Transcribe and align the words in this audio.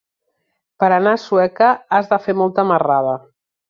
Per 0.85 0.89
anar 0.95 1.13
a 1.19 1.21
Sueca 1.27 1.69
has 2.01 2.13
de 2.15 2.23
fer 2.27 2.39
molta 2.43 2.71
marrada. 2.75 3.19